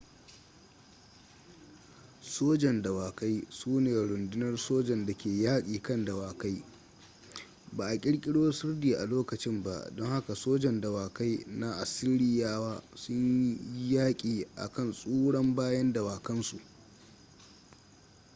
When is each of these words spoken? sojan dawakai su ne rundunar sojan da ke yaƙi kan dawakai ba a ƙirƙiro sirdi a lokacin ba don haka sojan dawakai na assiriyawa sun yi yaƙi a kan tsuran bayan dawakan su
sojan 2.23 2.81
dawakai 2.81 3.43
su 3.49 3.79
ne 3.81 3.91
rundunar 3.91 4.57
sojan 4.57 5.05
da 5.05 5.13
ke 5.13 5.29
yaƙi 5.29 5.81
kan 5.81 6.05
dawakai 6.05 6.63
ba 7.73 7.85
a 7.87 7.97
ƙirƙiro 7.97 8.51
sirdi 8.51 8.93
a 8.95 9.05
lokacin 9.05 9.63
ba 9.63 9.89
don 9.95 10.07
haka 10.09 10.35
sojan 10.35 10.81
dawakai 10.81 11.45
na 11.47 11.73
assiriyawa 11.81 12.83
sun 12.95 13.41
yi 13.41 13.57
yaƙi 13.95 14.47
a 14.55 14.67
kan 14.67 14.91
tsuran 14.93 15.55
bayan 15.55 15.93
dawakan 15.93 16.43
su 16.43 16.59